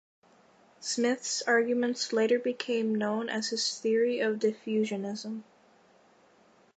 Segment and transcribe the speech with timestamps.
[0.79, 5.43] Smith's arguments later became known as his theory of diffusionism.